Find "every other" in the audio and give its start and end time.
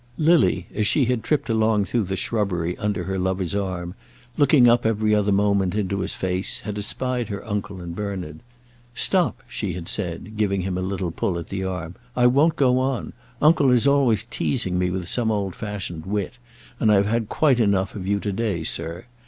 4.83-5.31